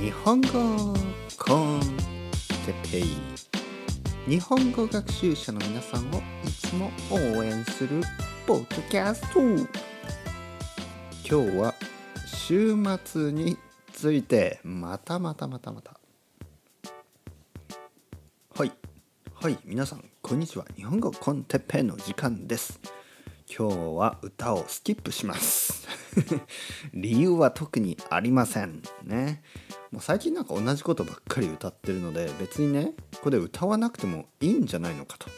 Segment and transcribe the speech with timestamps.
[0.00, 0.94] 日本語
[1.38, 1.80] コン
[2.66, 3.16] テペイ。
[4.28, 8.02] 日本語学習者の皆さんをいつも応援する
[8.46, 9.40] ポッドキャスト。
[9.40, 9.66] 今
[11.50, 11.74] 日は
[12.26, 13.56] 週末に
[13.92, 15.98] ついてまたまたまたまた。
[18.54, 18.72] はい。
[19.34, 19.56] はい。
[19.64, 20.66] 皆さんこんにちは。
[20.76, 22.78] 日本語コンテペイの時間です。
[23.48, 25.75] 今日は歌をスキップします。
[26.94, 28.82] 理由は特にありません。
[29.04, 29.42] ね。
[29.90, 35.28] もう最近なんか同じことばっかり歌ってるので別にねここで歌わなくてもいいんじゃないのかと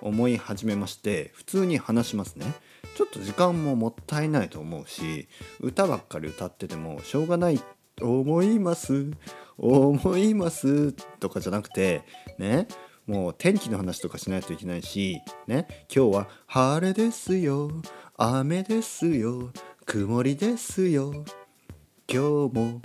[0.00, 2.54] 思い始めまして普通に話しますね。
[2.96, 5.28] ちょっと時間ももったいないと思うし
[5.60, 7.60] 歌ばっかり歌っててもしょうがない
[8.00, 9.10] 思います。
[9.58, 10.92] 思います。
[11.18, 12.02] とかじゃなくて
[12.38, 12.66] ね。
[13.06, 15.66] もう天気の話とかしないといけないしね。
[15.94, 17.70] 今日は晴れですよ。
[18.16, 19.50] 雨ですよ。
[19.92, 21.12] 曇りですよ。
[22.08, 22.80] 今日も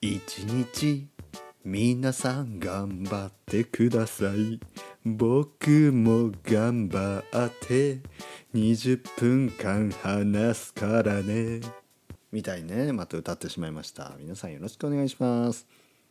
[0.00, 1.08] 一日
[1.64, 4.60] 皆さん頑張ってください。
[5.04, 7.98] 僕も頑張って。
[8.54, 11.60] 20分間話すからね。
[12.30, 12.92] みたいね。
[12.92, 14.14] また歌ってしまいました。
[14.20, 15.66] 皆さんよろしくお願いします。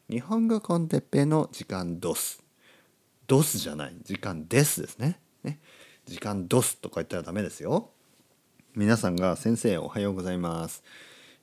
[0.10, 2.44] 日本語コンテッペの時間ドス。
[3.28, 3.96] ドスじゃない。
[4.04, 5.22] 時間ですですね。
[5.42, 5.62] ね。
[6.06, 7.92] 時間ドスとか言ったらダメですよ。
[8.76, 10.84] 皆さんが先生おはようございます。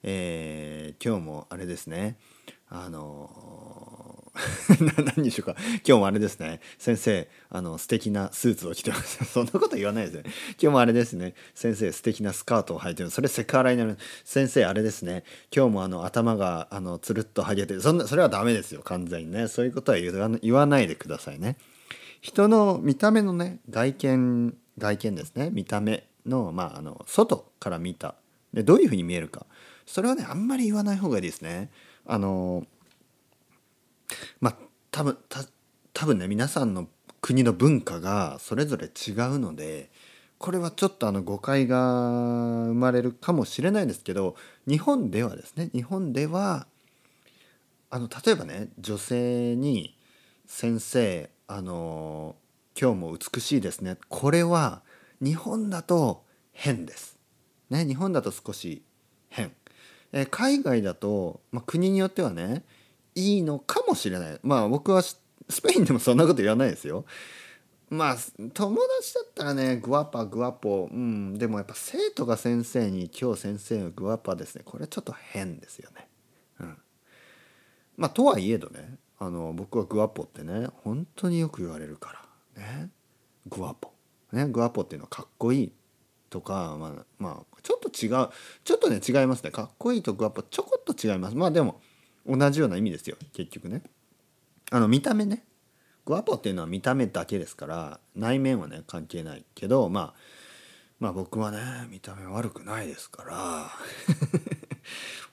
[0.02, 2.16] えー、今日もあれですね。
[2.68, 5.56] あのー 何にしようか。
[5.86, 6.58] 今日もあれですね。
[6.76, 9.24] 先生あの素敵なスーツを着てます。
[9.30, 10.22] そんなこと言わないですね。
[10.24, 11.34] 今日もあれですね。
[11.54, 13.10] 先生素敵なスカートを履いてる。
[13.10, 13.96] それセクハラになる。
[14.24, 15.22] 先生あれですね。
[15.54, 17.80] 今日もあの頭があのつるっとハゲてる。
[17.80, 18.82] そんなそれはダメですよ。
[18.82, 19.46] 完全にね。
[19.46, 21.56] そういうことは言わないでくださいね。
[22.20, 25.50] 人の見た目のね外見外見ですね。
[25.50, 26.09] 見た目。
[26.26, 28.14] の,、まあ、あの外から見た。
[28.52, 29.46] でどういうふうに見えるか。
[29.86, 31.70] それはねあんまり言わない方がいいですね。
[32.06, 32.66] あの
[34.40, 34.56] まあ
[34.90, 35.44] 多分た
[35.92, 36.88] 多分ね皆さんの
[37.20, 39.90] 国の文化がそれぞれ違うので
[40.38, 41.76] これはちょっとあの誤解が
[42.64, 44.36] 生まれるかもしれないんですけど
[44.66, 46.66] 日本ではですね日本では
[47.90, 49.96] あの例えばね女性に
[50.46, 52.36] 「先生あの
[52.80, 54.82] 今日も美しいですね」これは
[55.20, 57.18] 日本だと変です。
[57.68, 58.82] ね、日本だと少し
[59.28, 59.52] 変。
[60.12, 62.64] え海外だと、まあ、国によってはね
[63.14, 64.40] いいのかもしれない。
[64.42, 65.16] まあ僕はス
[65.62, 67.04] ペインでもそんなこと言わないですよ。
[67.90, 68.16] まあ
[68.54, 70.88] 友達だったらねグワパグワポ。
[70.90, 76.08] うんでもやっぱ生徒が先生に「今日先生はグワパですね」これちょっと変ですよね。
[76.60, 76.78] うん。
[77.96, 82.26] まあとはいえどねあの僕はグワポってね本当によく言われるか
[82.56, 82.62] ら。
[82.62, 82.90] ね。
[83.46, 83.92] グワポ。
[84.32, 85.72] ねグワッポっていうのはかっこいい
[86.30, 88.28] とかまあまあちょっと違う
[88.64, 89.50] ちょっとね違いますね。
[89.50, 91.36] かっこいいとグワッポちょこっと違います。
[91.36, 91.80] まあでも
[92.26, 93.16] 同じような意味ですよ。
[93.32, 93.82] 結局ね。
[94.70, 95.44] あの見た目ね。
[96.06, 100.14] グワポっていうのは見た目だけですから内面はね関係ないけどまあ
[100.98, 101.58] まあ僕はね
[101.88, 103.70] 見た目悪くないですから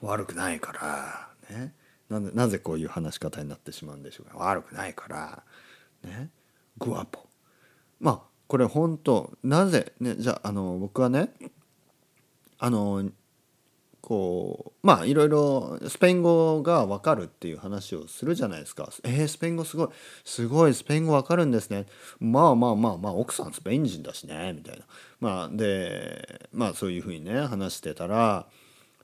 [0.00, 1.74] 悪くないからね。
[2.08, 4.38] なぜなぜこういう話し方になってしまうんでしょうか。
[4.38, 5.42] 悪くないから
[6.02, 6.30] ね。
[6.78, 7.28] グワポ。
[8.00, 11.32] まあこれ本当なぜねじゃああの僕はね
[12.58, 13.08] あの
[14.00, 18.88] こうまあいろいろスペイン語が分かるっていう話をするじゃないですか。
[19.04, 19.88] えー、スペイン語すごい
[20.24, 21.84] すごいスペイン語分かるんですね。
[22.18, 24.84] まあまあまあまあ奥さんスペイン人だしねみたいな。
[25.20, 28.46] まあでまあそういうふうにね話してたら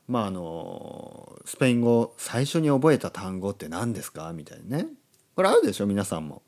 [0.07, 4.33] まああのスペイン語最初に覚えた単語って何ですか？
[4.33, 4.87] みたいなね。
[5.35, 5.85] これあるでしょ？
[5.85, 6.41] 皆さんも。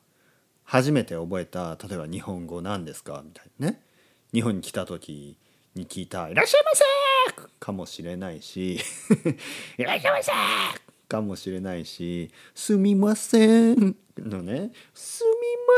[0.69, 3.22] 初めて覚えた例えば日本語何ですか？
[3.25, 3.72] みたいな。
[3.72, 3.81] ね？
[4.33, 5.38] 日本に来た時
[5.75, 6.83] に聞いた「いらっしゃいませ!」
[7.59, 8.77] かもしれないし
[9.79, 10.31] 「いらっしゃいませ!」
[11.07, 15.29] かもしれないし「すみません」のね「すみ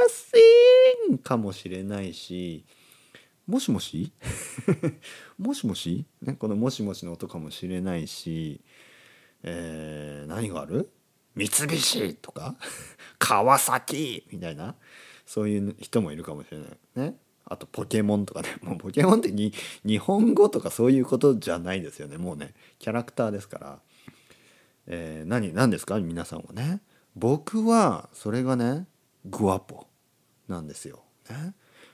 [0.01, 2.65] ません」かもしれないし
[3.45, 4.11] 「もしもし？
[5.37, 8.61] もしもし、ね、この「もしもし」の音かもしれないし、
[9.43, 10.89] えー、何がある？
[11.47, 12.55] 三菱とか
[13.17, 14.75] 川崎みたいな
[15.25, 17.15] そういう人もいるかもしれないね。
[17.45, 18.49] あとポケモンとかね。
[18.61, 19.53] もうポケモンってに
[19.85, 22.17] 日本語とかそういうことじゃないですよね。
[22.17, 23.79] もうねキャラクターですから、
[24.87, 25.99] えー、何何ですか？
[25.99, 26.81] 皆さんはね。
[27.15, 28.87] 僕はそれがね
[29.25, 29.87] グワポ
[30.47, 31.53] なんですよ、ね、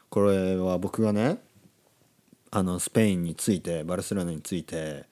[0.10, 1.40] これは僕がね
[2.52, 5.06] あのスペインについてバルセロナについて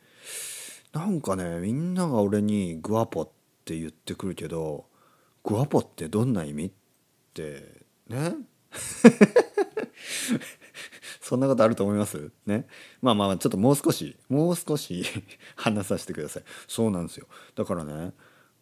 [0.91, 4.85] なんかねみんなが俺にグワポってって言ってくるけど
[5.43, 6.65] グワポってどんな意味？
[6.65, 6.71] っ
[7.33, 8.35] てね？
[11.21, 12.29] そんなことあると思います？
[12.45, 12.67] ね？
[13.01, 15.05] まあまあちょっともう少しもう少し
[15.55, 16.43] 話させてください。
[16.67, 17.27] そうなんですよ。
[17.55, 18.11] だからね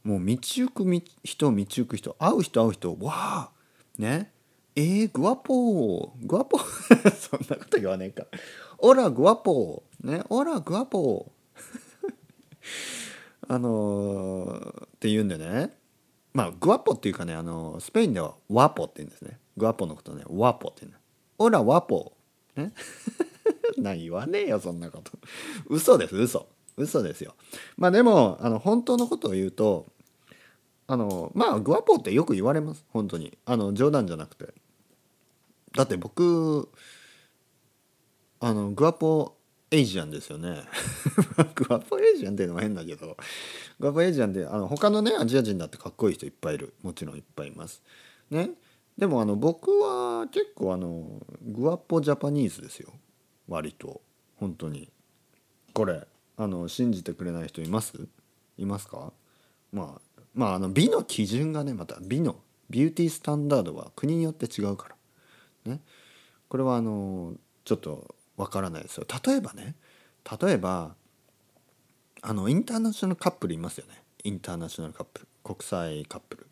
[0.03, 0.83] もう道行く
[1.23, 3.51] 人道行く人会う人会う人わあ
[3.97, 4.31] ね？
[4.75, 8.25] えー、グワポーグワポー そんなこと言わねえか。
[8.77, 10.23] オラグワポーね？
[10.29, 12.11] オラグワポー。
[13.51, 15.71] あのー、って言うんでね。
[16.31, 19.39] まあグワポっていうかねあのスペインではワポって言うんですね。
[19.57, 20.23] グワポのことね。
[20.29, 20.97] ワポって言うの
[21.37, 22.13] オラワポ
[22.55, 22.71] ね。
[23.77, 25.11] な言わねえよそんなこと。
[25.67, 26.47] 嘘です嘘。
[26.77, 27.35] 嘘ですよ。
[27.75, 29.87] まあでもあの本当のことを言うと
[30.87, 32.85] あのまあグワポってよく言われます。
[32.93, 33.37] 本当に。
[33.43, 34.53] あの冗談じゃなくて。
[35.75, 36.69] だって僕
[38.39, 39.35] あのグワポ
[39.71, 40.63] エイジアンですよね。
[41.55, 43.15] グワポエイジアンっていうのも変だけど
[43.79, 46.73] グワポエイジアンってあの他のねアジア人だってかっこいい人いっぱいいる。
[46.83, 47.81] もちろんいっぱいいます。
[48.29, 48.51] ね。
[48.97, 51.07] でもあの僕は結構あの
[51.41, 52.91] グワポジャパニーズですよ。
[53.47, 54.01] 割と。
[54.35, 54.89] 本当に。
[55.73, 57.93] これあの信じてくれない人います？
[58.57, 59.13] いますか？
[59.71, 62.35] まあまああの美の基準がねまた美の
[62.69, 64.89] ビューティースタンダードは国によって違うか
[65.65, 65.71] ら。
[65.71, 65.79] ね。
[66.49, 69.05] これはあのちょっとわからないですよ。
[69.25, 69.75] 例えばね
[70.41, 70.95] 例えば
[72.21, 74.01] あのインターナショナルカップルいますよね。
[74.23, 75.27] インターナショナルカップル。
[75.43, 76.47] 国際カップル。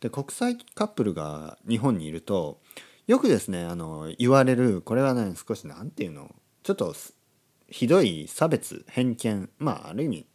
[0.00, 2.60] で国際カップルが日本にいると
[3.06, 6.94] よくですねあの言われるこれはね少し何て言うのちょっと
[7.68, 10.26] ひどい差別偏見まあある意味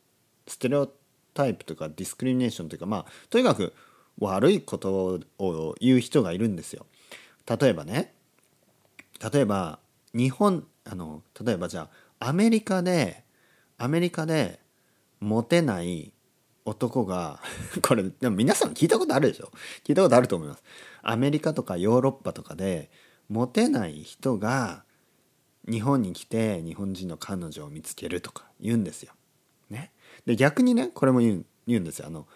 [0.47, 0.91] ステレオ
[1.33, 3.73] タイプとかディスクリミネーションというかまあとにかく
[4.19, 6.85] 悪いことを言う人がいるんですよ。
[7.47, 8.13] 例えばね
[9.31, 9.79] 例えば
[10.13, 11.89] 日本あの例えばじゃ
[12.19, 13.23] あアメリカで
[13.77, 14.59] アメリカで
[15.19, 16.13] モテない
[16.65, 17.39] 男が
[17.81, 19.51] これでも皆さん聞いたことあるでしょ？
[19.83, 20.63] 聞いたことあると思います。
[21.01, 22.91] アメリカとかヨーロッパとかで
[23.29, 24.83] モテない人が
[25.67, 29.13] 日本に来て日本人の彼女を見つけるとか言うんですよ。
[29.69, 29.91] ね、
[30.25, 32.07] で逆にねこれも言う言うんですよ。
[32.07, 32.27] あの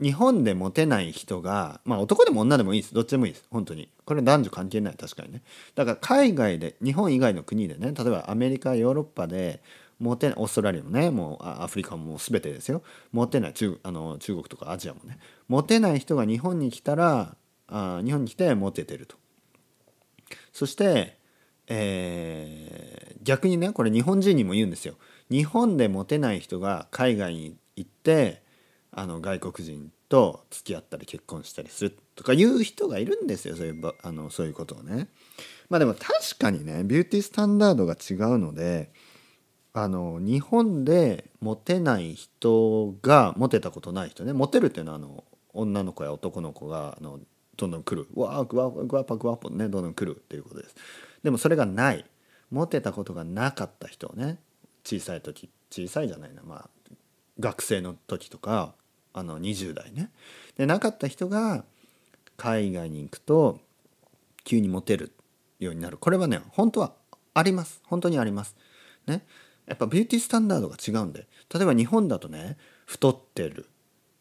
[0.00, 2.94] 日本でモテない人がまあ男でも女でもいいです。
[2.94, 3.44] どっちでもいいです。
[3.50, 3.88] 本当に。
[4.04, 4.94] これ男女関係ない。
[4.94, 5.42] 確かにね。
[5.74, 9.62] だから海外で日本以外の国でね例えばアメリカヨーロッパで
[9.98, 12.82] モテオーストラリアもねもうアフリカも全てですよ。
[13.12, 13.52] モテない。
[13.54, 15.18] 中あの中国とかアジアもね。
[15.48, 17.36] モテない人が日本に来たら
[17.68, 19.16] あ日本に来てモテてると。
[20.52, 21.16] そして
[21.68, 24.94] えー、逆にねこれ日本人にも言うんですよ。
[25.30, 28.42] 日本でモテない人が海外に行って
[28.98, 35.08] あの外国人と付き合ったり結婚したりするとかいう人がいるんですよそういうあのそういうことをね。
[35.68, 38.90] まあでも確かにねビューティースタンダードが違うので
[39.74, 47.20] あの日本でモテない人がモテたことない人ねモテるっていうのはあの女の子や男の子があの
[47.58, 50.74] どんどん来るわあグワグワパグワポねどんどん来るっていうことです。
[51.22, 52.06] でもそれがない
[52.50, 54.38] モテたことがなかった人ね
[54.84, 56.70] 小さい時小さいじゃないなまあ
[57.38, 58.74] 学生の時とか
[59.16, 60.10] あの20代ね。
[60.58, 61.64] でなかった人が
[62.36, 63.58] 海外に行くと
[64.44, 65.12] 急にモテる
[65.58, 65.96] ようになる。
[65.96, 66.92] これはね本当は
[67.32, 67.80] あります。
[67.86, 68.54] 本当にあります。
[69.06, 69.26] ね。
[69.66, 71.26] やっぱビューティースタンダードが違うんで。
[71.52, 73.70] 例えば日本だとね太ってる、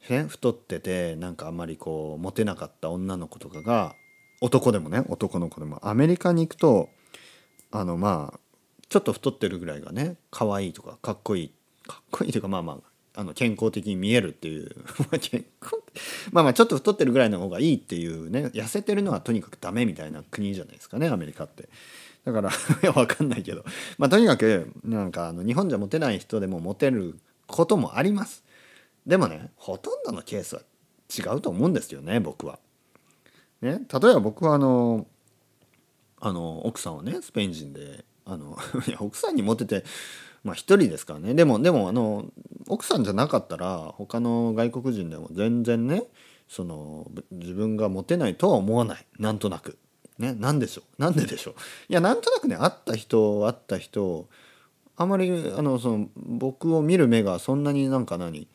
[0.10, 3.96] ね、太っててなんかあんまりこうモテなかった女の子とかが
[4.40, 6.88] 男でもね男の子でもアメリカに行くと
[7.72, 8.40] あのまあ
[8.88, 11.52] ちょっと太ってるぐらいがね可愛いとかかっこいい。
[11.86, 14.76] かっこいいというかまあまああの健康的に見えるっていう。
[16.32, 18.48] まあまあちょっと太ってるぐらいの方がいいっていうね。
[18.48, 21.70] 痩せてるのはとにかくダメみたいな国じゃないですかねアメリカって。
[22.26, 23.64] だから いや分かんないけど。
[23.98, 28.44] まあとにかくなんかあの日本じゃモテない人でもモテることもあります。
[29.06, 30.62] でもねほとんどのケースは
[31.16, 32.60] 違うと思うんですよね僕は。
[33.62, 35.08] ね、例えば僕はあの
[36.20, 38.58] あの奥さんはねスペイン人であの
[39.00, 39.84] 奥さんにモテて
[40.46, 41.34] まあ一人ですからね。
[41.34, 42.26] でもでもあの
[42.70, 46.04] 奥さんじゃなかったら他の外国人でも全然ね
[46.48, 49.06] その自分がモテないとは思わない。
[49.20, 49.78] なんとなく。
[50.20, 51.02] ね、なんでしょう。
[51.02, 51.54] なんででしょう。
[51.90, 54.30] いやなんとなくね会った人会った人
[54.96, 58.48] あまりあのその僕を見る目がそんなになんか何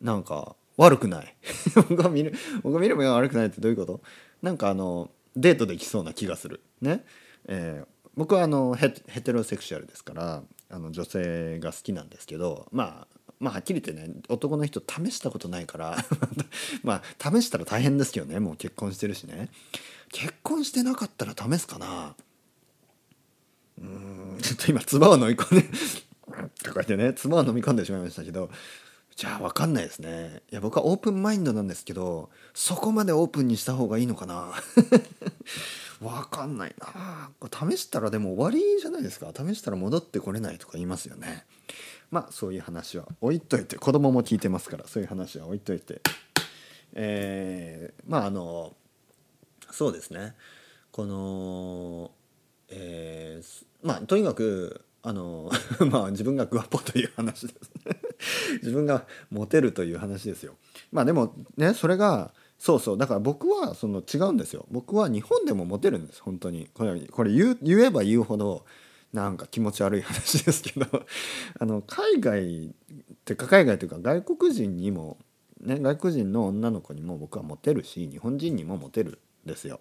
[0.00, 1.34] なんか悪くない。
[1.74, 4.02] 僕が見る僕が見る目が悪くないってどういうこと？
[4.42, 6.60] なんかあのデートできそうな気がする。
[6.80, 7.04] ね、
[7.46, 10.42] えー、僕はあのヘテロセクシュアルですから
[10.74, 13.06] あの女性が好きなんですけどまあ
[13.38, 15.96] まあはっきり言ってね男の人試したことないから
[16.82, 19.48] まあ試したら大変ですけどねもう結婚してるしね。
[20.10, 22.14] 結婚してなかったら試すかな。
[23.78, 25.68] うんちょっと今唾を飲み込んで
[26.62, 28.50] とか言ってね唾を飲み込んでしまいましたけど
[29.16, 30.42] じゃあ分かんないですね。
[30.50, 34.52] いや僕はオープンマインドなんですけどそこまでオープンにした方がいいのかな。
[36.00, 37.30] 分かんないな。
[37.70, 39.32] 試したらでも終わりじゃないですか。
[39.34, 41.46] 試したら戻ってこれないとか言いますよね。
[42.10, 46.00] まあそういう話は置いといて子供も聞いてますからそういう話は置いといて。
[46.94, 48.74] えーまああの
[49.70, 50.34] そうですね。
[50.90, 52.10] この
[52.68, 55.50] えーまあとにかくあの
[55.90, 58.00] まあ自分がグアポという話ですね。
[58.62, 60.54] 自分がモテるという話ですよ。
[60.92, 64.66] まあでもねそれがそうそうだから僕はその違うんですよ。
[64.70, 66.68] 僕は日本でもモテるんです本当に。
[66.74, 68.64] これこれ言う言えば言うほど
[69.12, 70.86] なんか気持ち悪い話ですけど。
[71.58, 72.70] あの海外っ
[73.24, 75.18] てか海外というか外国人にも
[75.60, 79.80] ね外国人の女の子にも僕はモテるし日本人にもモテるんですよ。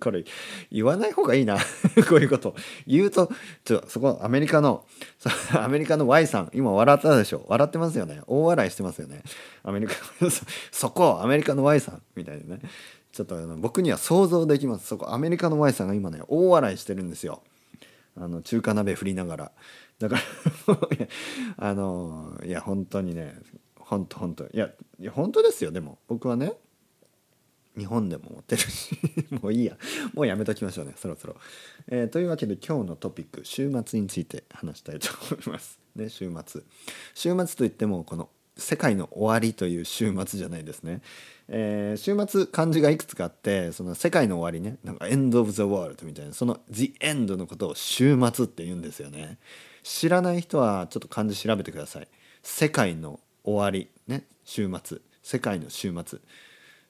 [0.00, 0.24] これ
[0.70, 1.58] 言わない方がいいな。
[2.08, 2.54] こういうこと。
[2.86, 3.30] 言うと
[3.64, 4.84] ちょそこアメリカの
[5.54, 7.44] アメリカの Y さん今笑ったでしょ。
[7.48, 8.20] 笑ってますよね。
[8.26, 9.22] 大笑いしてますよね。
[9.62, 9.94] アメリカ
[10.72, 12.02] そこアメリカの Y さん。
[12.14, 12.62] みたいなね。
[13.12, 14.86] ちょっと僕には想像できます。
[14.88, 17.42] そこアメリカの Y さんが今ね大笑いしてるんですよ。
[18.16, 19.52] あの中華鍋振りながら。
[19.98, 20.22] だから
[21.56, 23.34] あのいや本当にね
[23.78, 25.70] 本当本当いやいや本当ですよ。
[25.70, 26.52] でも僕はね
[27.76, 28.62] 日本でも持ってる。
[28.62, 28.98] し
[29.30, 29.76] もういいや。
[30.14, 30.94] もうやめときましょうね。
[30.96, 31.36] そろそろ、
[31.88, 35.78] えー、というわけで今日のトピック週末について話したいと思います。
[35.94, 36.62] ね週末。
[37.14, 41.02] 週末といってもこの世界の終わりという週末じゃないですね、
[41.48, 44.78] えー、週末漢字がいくつかあってその世界の終わりね。
[44.82, 46.32] なんか end of the world みたいな。
[46.32, 49.38] その the end のことを週末って言うんですよね。
[49.82, 52.08] 知らない人はちょっと漢字調べてください。
[52.42, 54.24] 世界の終わりね。
[54.44, 54.98] 週末。
[55.22, 56.20] 世界の週末。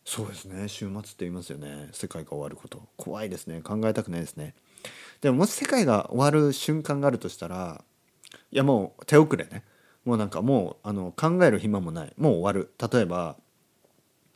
[0.06, 0.68] そうですね。
[0.68, 1.88] 週末って言いますよね。
[1.92, 2.80] 世界が終わること。
[2.96, 3.60] 怖いですね。
[3.60, 4.54] 考えたくないですね。
[5.20, 7.82] でももし世界が終わる瞬間があるとしたら
[8.52, 9.64] いやもう手遅れね。
[10.04, 12.12] もうなんかもうあの考える暇もない。
[12.16, 12.72] もう終わる。
[12.90, 13.36] 例えば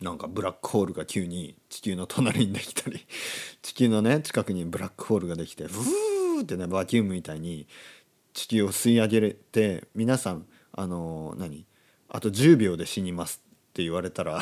[0.01, 3.07] なんかブラックホールが急に地球の隣にできたり
[3.63, 7.69] 地球のね近くにブラックホールができてブーってねバキュームみたいに
[8.33, 11.65] 地球を吸い上げて皆さんあの何？
[12.09, 14.41] あと10秒で死にますって言われたら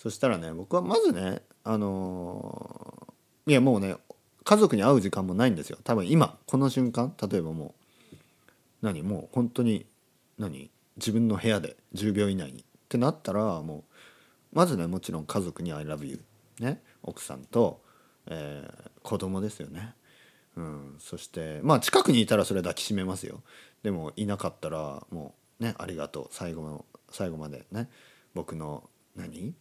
[0.00, 3.96] そしたらね僕はまずねあのー、いやもうね
[4.44, 5.76] 家族に会う時間もないんですよ。
[5.84, 7.74] 多分今この瞬間例えばも
[8.10, 8.16] う
[8.80, 9.84] 何もう本当に
[10.38, 13.84] 何自分の部屋で10秒以内にってなったらも
[14.52, 16.20] うまずねもちろん家族に「ILOVEYOU」
[16.60, 17.82] ね奥さんと、
[18.24, 19.94] えー、子供ですよね。
[20.56, 23.42] うん、そしてまあ近くにいたらそれ抱きしめますよ。
[23.82, 26.28] でもいなかったらもうねありがとう。
[26.30, 27.90] 最後の最後までね
[28.32, 29.54] 僕の何？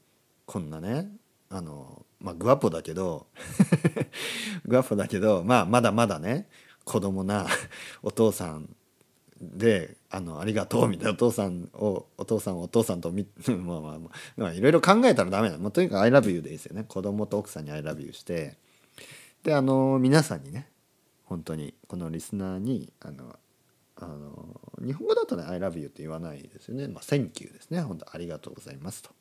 [0.50, 1.08] こんなね
[1.52, 3.28] あのまあグアポだけど
[4.66, 6.50] グアポだけどまあまだまだね
[6.86, 7.46] 子供な
[8.02, 8.76] お父さん
[9.40, 14.00] であのありがとうみたいなお父さんをお父さんお父さんとみ まあまあ
[14.38, 16.84] まあいろいろ考えたらダメだもうとにかく「ILOVEYOU」でいいですよね。
[16.84, 18.58] 子供と奥さんに「ILOVEYOU」して。
[19.44, 20.72] であの皆さんにね
[21.26, 23.38] 本当にこのリスナーにあの
[23.98, 27.82] あの日本語だとね「ILOVEYOU」って言わないですよね「まあ、Thank you」ですね。
[27.82, 29.12] 本当ありがとうございますと。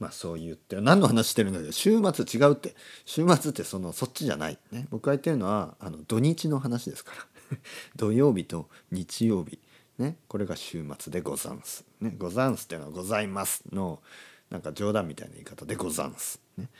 [0.00, 2.74] まあそう言って何の話してるんだけど週末違うって。
[3.04, 4.88] 週末ってそのそっちじゃないね。
[4.90, 7.58] 僕が言ってるのはあの土日の話ですから。
[7.96, 9.58] 土曜日と日曜日。
[9.98, 10.16] ね。
[10.26, 11.84] これが週末でござんす。
[12.00, 12.14] ね。
[12.18, 14.02] ござんすっていうのはございますの
[14.48, 15.66] なんか冗談みたいな言い方。
[15.66, 16.40] でござんす。
[16.56, 16.70] ね。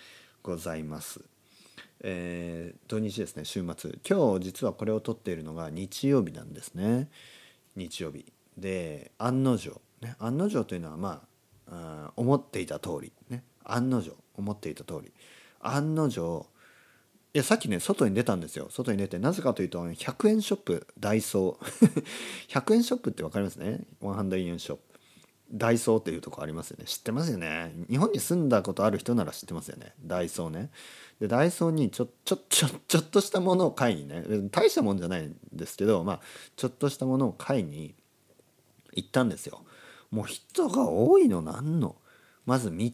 [0.42, 1.20] ございます。
[2.02, 3.44] えー、土日ですね。
[3.44, 3.98] 週末。
[4.08, 7.10] 今日実はこれを撮っているのが日曜日なんですね。
[7.76, 8.32] 日曜日。
[8.56, 9.78] で案の定。
[10.00, 10.16] ね。
[10.18, 11.30] 案の定というのはまあ
[12.16, 13.44] 思っていた通りね。
[13.64, 15.12] 案の定思っていた通り。
[15.60, 16.46] 案の定
[17.32, 18.68] いやさっきね外に出たんですよ。
[18.70, 22.02] 外に出てなぜかというと100円ショップダイソー。
[22.48, 24.82] 100円ショップって分かりますね？100円ショップ。
[25.52, 26.84] ダイソーっていうとこありますよね。
[26.84, 27.72] 知ってますよね？
[27.88, 29.94] 日本に住んだことある人なら知ってますよね？
[30.04, 30.70] ダイソーね。
[31.20, 34.24] でダイソーにちょちょちょちょっとしたものを買いにね。
[34.50, 36.20] 大したもんじゃないんですけどまあ
[36.56, 37.94] ちょっとしたものを買いに
[38.92, 39.64] 行ったんですよ。
[40.10, 41.96] もう人が多いのなんの？
[42.46, 42.90] まず道。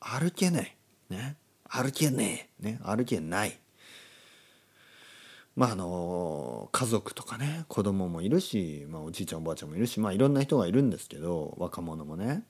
[0.00, 0.76] 歩けない。
[1.08, 1.36] ね。
[1.68, 2.64] 歩けねえ。
[2.70, 2.80] ね。
[2.84, 3.58] 歩けない。
[5.54, 12.42] まああの家族とかね子供もいるし、まあ、おじいちゃんおばあちゃんもいるしまあいろんな人がいるんですけど若者もね。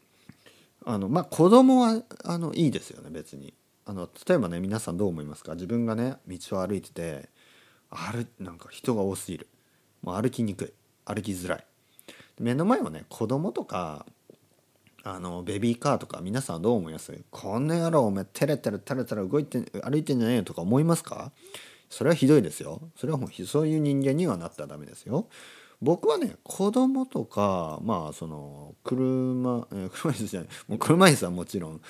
[0.84, 3.54] あのまあ子供はあのいいですよね別に。
[3.84, 5.54] あの例えばね皆さんどう思いますか？
[5.54, 7.28] 自分がね道を歩いてて
[7.90, 9.48] 歩なんか人が多すぎる。
[10.02, 10.72] もう歩きにくい。
[11.04, 11.66] 歩きづらい。
[12.38, 14.06] 目の前はね子供とか
[15.04, 21.32] あのベビーカーとか皆さんどう思いますこんな野郎お前テレテレテレテレ動いて歩いてんじゃねえよとか思いますか？
[21.90, 22.80] それはひどいですよ。
[22.96, 25.26] それはもうそういう人間にはなったらダメですよ。
[25.82, 31.80] 僕はね子供とかまあその車、えー、車椅子じゃないもう車椅子はもちろん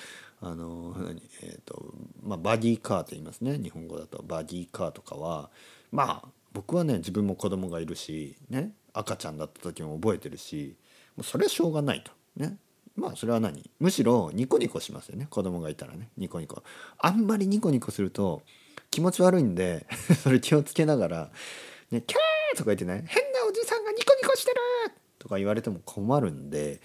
[0.41, 3.59] あの何えっ、ー、とまあバディーカーって言いますね。
[3.59, 5.51] 日本語だとバディーカーとかは
[5.91, 8.71] まあ僕はね自分も子供がいるしね。
[8.93, 10.75] 赤ちゃんだった時も覚えてるし
[11.15, 12.11] もうそれはしょうがないと。
[12.37, 12.57] ね。
[12.95, 13.69] まあそれは何？
[13.79, 15.27] むしろニコニコしますよね。
[15.29, 16.09] 子供がいたらね。
[16.17, 16.63] ニコニコ。
[16.99, 18.43] あんまりニコニコすると
[18.91, 19.87] 気持ち悪いんで
[20.21, 21.31] それ気をつけながら
[21.89, 24.57] 「ね、キャー!」とか言ってね「変なおじさんがニコニコしてる!」
[25.17, 26.81] とか言われても困るんで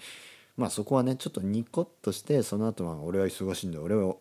[0.57, 3.79] まあそこはねちょっとニコッとしてその後は俺は忙しいんだ。
[3.79, 4.15] 俺は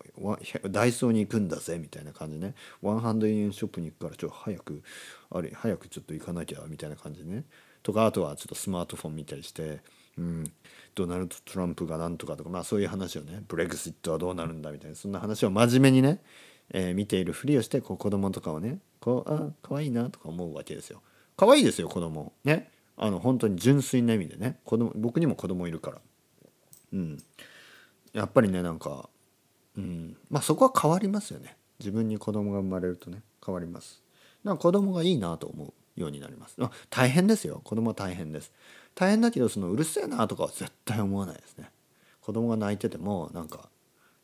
[0.70, 4.82] ダイソーに行くんだぜみたいな感じねワンハンド円ショップに行くからちょっと早く
[5.30, 7.44] あれ早くちょっと行かなきゃみたいな感じでね
[7.82, 9.80] とかあとはちょっとスマートフォン見たりして
[10.18, 10.52] うん、
[10.94, 16.20] ドナルド・トランプがなんとかとかまあそういう話をねブレグジットはどうなるんだみたいなそんな話を真面目にね、
[16.70, 21.00] えー、見ているふりをしてこう子供とかをねこうあ可愛いなとか思うわけですよ。
[21.36, 22.70] 可愛いですよ子供ね。
[22.96, 24.58] あの本当に純粋な意味でね。
[24.64, 25.98] 子供僕にも子供いるから。
[26.94, 27.18] うん。
[28.12, 29.08] やっぱりねなんか
[29.76, 30.16] うん。
[30.30, 31.56] まあそこは変わりますよね。
[31.78, 34.02] 自分に子供が生まれるとね変わります。
[34.42, 35.72] なんか子供がいいなと思う。
[35.98, 37.60] ようになります、まあ、大変ですよ。
[37.64, 38.52] 子供は大変です。
[38.94, 41.70] 大変だけどそのうるせえなとかは絶対思わないですね。
[42.20, 43.68] 子供が泣いててもなんか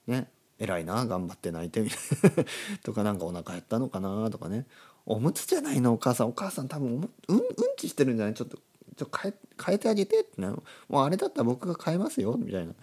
[0.07, 0.29] ね
[0.59, 1.99] 偉いな頑張って泣いてみたい
[2.37, 2.45] な。
[2.83, 4.67] とかなんかお腹減ったのかなとかね。
[5.07, 6.29] おむつじゃないのお母さん。
[6.29, 6.89] お母さん多分
[7.29, 7.43] うんうん
[7.77, 8.35] ちしてるんじゃない？
[8.35, 8.59] ちょっと
[8.97, 10.49] ちょ変え変えてあげてってね
[10.89, 12.37] もうあれだったら僕が変えますよ。
[12.39, 12.75] みたいな。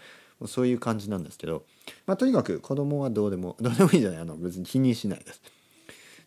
[0.47, 1.65] そういう感じなんですけど、
[2.07, 4.19] まあ、とにかく子供はどうでもどうでもいいじゃない。
[4.21, 5.41] あの別に気にしないです。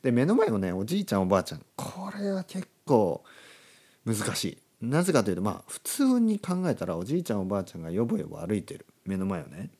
[0.05, 3.25] で目の前のねおじいちゃんおばあちゃんこれは結構
[4.05, 4.59] 難しい。
[4.83, 8.85] なぜかというとまあ普通に考えたらおじいちゃんおばあちゃんがよぼよぼ歩いてる。
[9.07, 9.71] 目の前をね。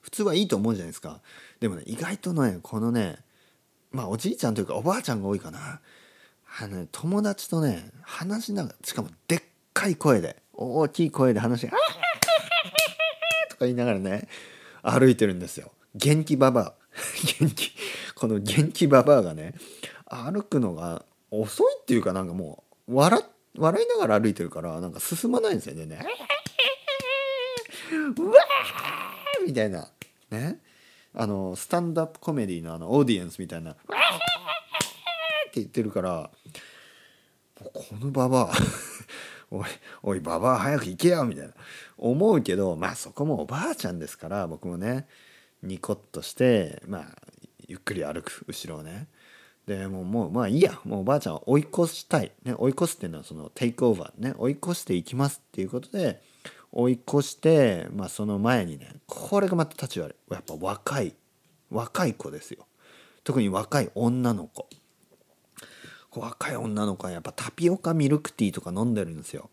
[0.00, 1.20] 普通はいいと思うじゃないですか。
[1.58, 3.18] でもね意外とねこのね
[3.90, 5.80] まあおじいちゃんというかおばあちゃんが多いかな。
[6.60, 9.42] あの、ね、友達とね話しながらしかもでっ
[9.72, 14.28] かい声で大きい声で話しとか言いながらね
[14.82, 15.72] 歩いてるんですよ。
[15.96, 16.74] 元気ババア。
[17.40, 17.75] 元気。
[18.16, 19.54] この元気ババアがね
[20.06, 23.22] 歩くのが遅いっていうかなんかもう笑
[23.58, 25.86] 笑いながら歩いてるからなんか進まないんですよね。
[25.86, 25.98] ね。
[28.16, 29.88] うわーみたいな。
[30.30, 30.60] ね。
[31.14, 33.84] あのスタンドアップコメディのあのオーディエンスみたいな「って
[35.54, 36.30] 言ってるから
[37.54, 38.52] このババア。
[39.48, 39.64] おい
[40.02, 41.54] おいババア早く行けよみたいな。
[41.98, 45.06] 思うけどまあそこもおばあちゃんですから僕もね
[45.62, 47.06] ニコッとしてまあ
[47.68, 49.08] ゆっくり歩く後ろをね。
[49.66, 50.78] でもうもうまあいいや。
[50.84, 54.34] もうおばあちゃんは追い越したい、ね、追い越すっていうのはそのテイクオーバーね。
[54.38, 56.22] 追い越していきますっていうことで
[56.72, 60.34] 追い越して、まあ、その前にねこれがまた立ち悪い。
[60.34, 61.14] やっぱ若い
[61.70, 62.66] 若い子ですよ。
[63.24, 64.68] 特に若い女の子。
[66.14, 69.50] 若い女の子はやっぱタピオカミルクティーとか飲んでるんですよ。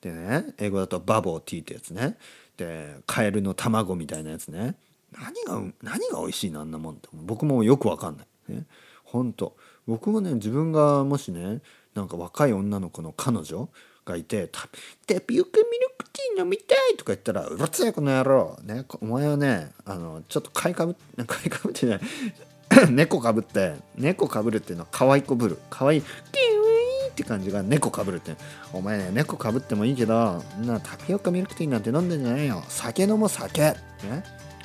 [0.00, 2.16] でね英語だとバボーティーってやつね。
[2.56, 4.76] でカエルの卵みたいなやつね。
[5.12, 8.66] 何が何が美味しいのあんなもんって僕もよくわかんない、ね、
[9.04, 9.56] 本当。
[9.86, 11.60] 僕もね自分がもしね
[11.94, 13.68] なんか若い女の子の彼女
[14.04, 14.68] がいて「タ
[15.20, 22.00] ピオカミルクティー飲みたい!」とか言ったら「うるせえこの野郎、ね、お前はねあのちょっと買いかぶって買いかぶってない。
[22.88, 25.58] 猫かぶって猫かぶるっていうのは可愛いこぶる。
[25.70, 26.10] 可愛いキウ
[27.06, 28.36] イって感じが猫かぶるって。
[28.72, 32.62] お前ね猫かぶってもいいけどなタピオカミルクティーなんて飲んでんじゃないよ。
[32.68, 33.60] 酒飲もう酒。
[33.60, 33.76] ね。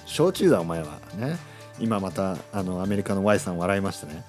[0.05, 0.99] 焼酎だお前は。
[1.17, 1.37] ね。
[1.77, 4.23] 今またあのアメリカの Y さん笑いましたね。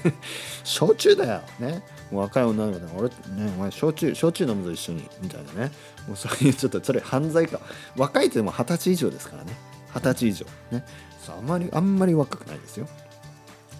[0.64, 1.42] 焼酎だよ。
[1.58, 1.82] ね。
[2.10, 5.72] 若い女の子で俺ねお前焼酎焼酎飲むぞ一緒にみたいなね。
[6.06, 7.60] もうそういうちょっとそれ犯罪か。
[7.96, 9.52] 若いってでも二十歳以上ですからね。
[9.94, 10.46] 二十歳以上。
[10.70, 10.84] ね。
[11.24, 12.88] そうあんまりあんまり若くないですよ。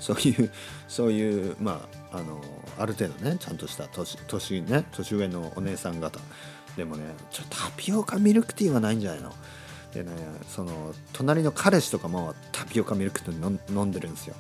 [0.01, 0.51] そういう
[0.87, 2.43] そういうまああの
[2.79, 6.21] ある程度ねちゃんとした年年ね年上のお姉さん方。
[6.77, 9.33] でもねちょっとタピオカミルクティーはないんじゃないの。
[9.95, 10.11] でね
[10.49, 14.35] その隣の彼氏とかもタピオカミルクティー飲んでるんですよ。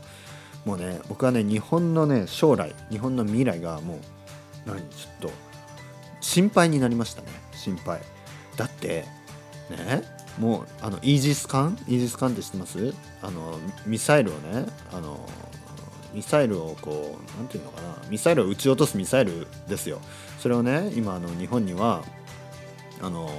[0.64, 3.98] もうね僕はね日本のね将来日本の未来がもう
[4.66, 5.30] 何ちょっと
[6.20, 8.00] 心配になりましたね心配。
[8.56, 9.06] だって
[9.70, 10.02] ね
[10.38, 11.78] もうあのイージス艦？
[11.88, 12.94] イージス艦って知ってます？
[13.22, 15.26] あのミサイルをねあの
[16.12, 20.00] ミサイルをこう何て言うのかなミサイルを撃ち落とすミサイルですよ。
[20.38, 22.04] それをね今あの日本には
[23.00, 23.30] あの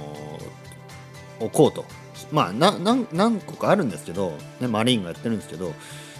[1.38, 1.84] 置こうと。
[2.32, 5.72] まあな何何個かあるんですけど、ね、マリーンがやってるんですけど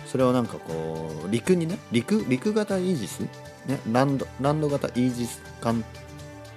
[0.07, 3.21] それをなんかこう陸にね陸陸型イージス、
[3.67, 5.85] ね、ランドランド型イージス艦？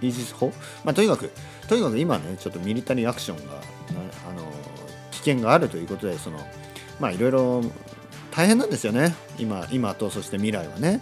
[0.01, 0.51] イージス砲、
[0.83, 1.31] まあ、とにかく
[1.67, 3.59] とにかく今ねちょっとミリタリーアクションが、ね、
[4.29, 4.43] あの
[5.11, 6.39] 危険があるということでその
[6.99, 7.61] まあいろいろ
[8.31, 9.15] 大変なんですよね。
[9.37, 10.99] 今今とそして未来はね。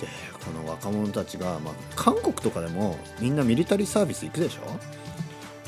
[0.00, 0.06] で
[0.44, 4.62] この若者たちが、まあ、韓国とかでもみんなミリタリーサービス行くでしょ？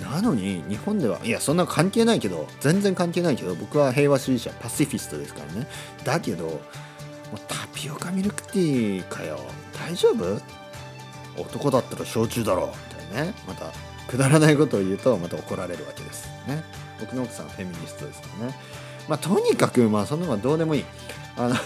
[0.01, 5.67] なのに日本ではいやそんな関係ないけど全然関係ないけど僕は平和主義者パシフィストですからね。
[6.05, 6.61] だけど
[7.49, 9.39] タピオカミルクティーかよ。
[9.79, 10.41] 大丈夫？
[11.37, 12.73] 男だったら焼酎だろみ
[13.13, 13.35] たいなね。
[13.47, 13.73] また
[14.09, 16.63] くだらないことを言うとまた怒られるわけですね。
[17.01, 18.55] 僕の奥さんはフェミニストですからね。
[19.09, 20.85] まあとにかくまあそんなのはどうでもいい。
[21.37, 21.55] あの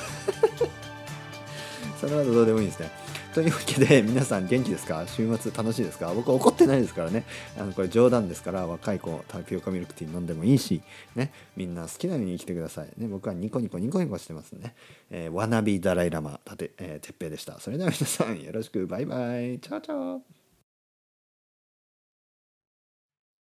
[2.01, 2.91] それはどうでもいいですね。
[3.39, 5.07] というわけで 皆さん元気ですか？
[5.07, 6.13] 週末楽しいですか？
[6.13, 7.25] 僕怒ってないですからね。
[7.57, 10.83] あのこれ冗談ですから若い子タピオカミルクティー飲んでもいいし、
[11.15, 14.75] ね、みんな好きなように生きてください、ね、僕はニコニコニコニコしてますね、
[15.11, 17.61] えー、わなびダライラマたて、えー、てっぺでした。
[17.61, 18.89] それでは皆さんよろしく。
[18.89, 19.61] バイバイ。
[19.61, 20.38] チャオチャオ。